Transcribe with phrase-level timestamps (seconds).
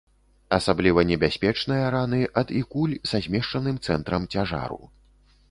[0.55, 4.81] Асабліва небяспечныя раны ад і куль са змешчаным цэнтрам цяжару.